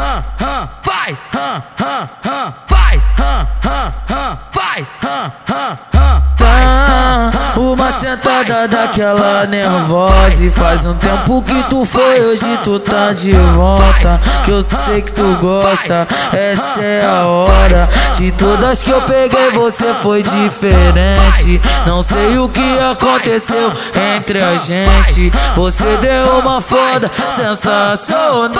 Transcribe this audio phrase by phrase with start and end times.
[0.00, 6.00] hã, hã, vai, hã, hã, hã, vai, hã, hã, hã, vai, hã, hã, hã.
[7.56, 13.32] Uma sentada daquela nervosa E faz um tempo que tu foi, hoje tu tá de
[13.32, 14.20] volta.
[14.44, 17.88] Que eu sei que tu gosta, essa é a hora.
[18.16, 21.60] De todas que eu peguei você foi diferente.
[21.86, 23.72] Não sei o que aconteceu
[24.16, 25.30] entre a gente.
[25.54, 28.50] Você deu uma foda sensacional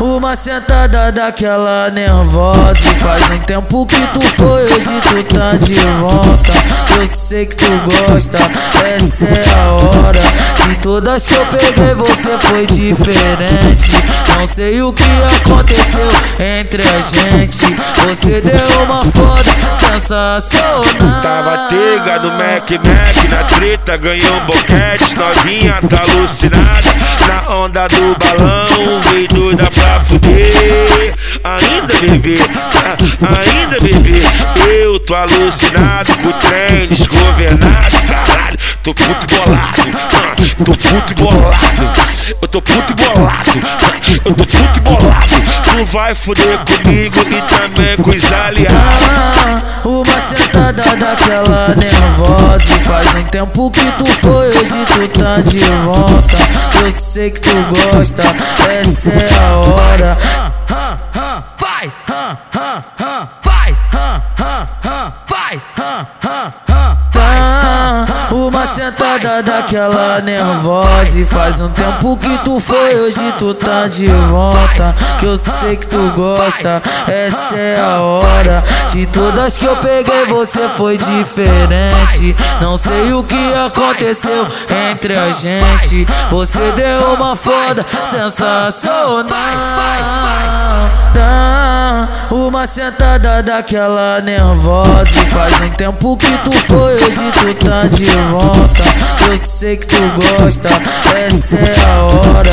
[0.00, 2.94] Uma sentada daquela nervosa.
[3.00, 6.52] Faz um tempo que tu foi, hoje tu tá de volta.
[6.98, 8.38] Eu sei que tu gosta,
[8.84, 10.20] essa é a hora.
[10.68, 13.92] De todas que eu peguei você foi diferente.
[14.38, 15.02] Não sei o que
[15.42, 16.08] aconteceu
[16.38, 17.64] entre a gente.
[18.06, 19.48] Você deu uma foto
[19.90, 20.82] sensacional.
[21.22, 25.16] Tava teiga no Mac Mac Na treta ganhou um boquete.
[25.16, 26.92] Novinha tá alucinada
[27.28, 28.53] Na onda do balão
[29.10, 31.14] Veio doida pra fuder.
[31.44, 32.38] Ainda bebê,
[33.20, 34.18] ainda bebê.
[34.82, 39.78] Eu tô alucinado com o trem desgovernado Caralho, tô puto bolado.
[40.64, 41.58] Tô puto bolado.
[42.40, 43.50] Eu tô puto bolado.
[44.24, 45.32] Eu tô puto bolado.
[45.76, 49.02] Tu vai fuder comigo e também com os aliados
[53.34, 56.36] tempo que tu foi, hoje tu tá de volta.
[56.84, 57.50] Eu sei que tu
[57.92, 58.22] gosta,
[58.70, 60.16] essa é a hora.
[61.58, 62.38] Vai, vai,
[63.42, 64.22] vai, hã.
[67.12, 67.53] Tá,
[68.34, 74.08] uma sentada daquela nervosa E faz um tempo que tu foi, hoje tu tá de
[74.08, 74.94] volta.
[75.20, 78.64] Que eu sei que tu gosta, essa é a hora.
[78.90, 82.36] De todas que eu peguei você foi diferente.
[82.60, 84.46] Não sei o que aconteceu
[84.90, 86.06] entre a gente.
[86.30, 89.24] Você deu uma foda sensacional
[92.34, 95.24] uma sentada daquela nervosa.
[95.26, 98.84] Faz um tempo que tu foi, hoje tu tá de volta.
[99.30, 100.68] Eu sei que tu gosta,
[101.16, 102.50] essa é a hora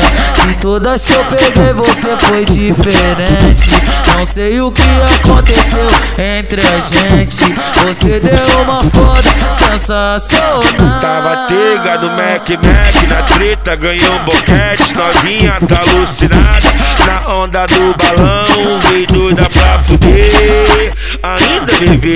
[0.62, 3.68] todas que eu peguei você foi diferente.
[4.16, 4.82] Não sei o que
[5.20, 7.42] aconteceu entre a gente.
[7.84, 9.26] Você deu uma foto
[9.58, 11.00] sensacional.
[11.00, 14.94] Tava teiga no Mac Mac Na treta ganhou um boquete.
[14.94, 16.72] Novinha tá alucinada
[17.06, 18.78] Na onda do balão.
[18.88, 20.92] Veio doida pra fuder.
[21.24, 22.14] Ainda bebê,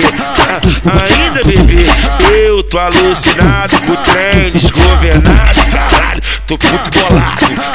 [0.85, 1.85] ainda bebê.
[2.31, 7.66] Eu tô alucinado com o trem desgovernado Caralho, tô puto bolado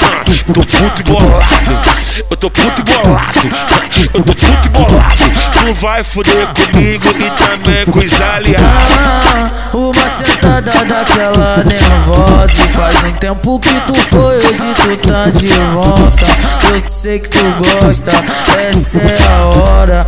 [0.52, 1.46] Tô puto bolado.
[2.30, 3.38] Eu tô puto bolado.
[4.12, 5.20] Eu tô puto bolado.
[5.64, 8.90] Tu vai fuder comigo e também com os aliados.
[9.72, 12.52] Uma sentada daquela nervosa.
[12.52, 16.26] E faz um tempo que tu foi, hoje tu tá de volta.
[16.70, 18.12] Eu sei que tu gosta,
[18.58, 20.06] essa é a hora